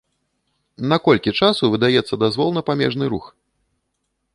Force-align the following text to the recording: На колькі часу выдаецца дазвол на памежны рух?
На 0.93 0.97
колькі 1.09 1.35
часу 1.41 1.71
выдаецца 1.75 2.13
дазвол 2.27 2.49
на 2.59 2.67
памежны 2.71 3.05
рух? 3.17 3.25